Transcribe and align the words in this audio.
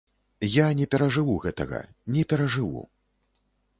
Я 0.53 0.67
не 0.79 0.87
перажыву 0.95 1.35
гэтага, 1.45 1.81
не 2.17 2.21
перажыву. 2.33 2.83